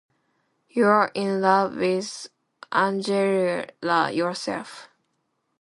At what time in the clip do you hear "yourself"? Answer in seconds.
4.11-4.89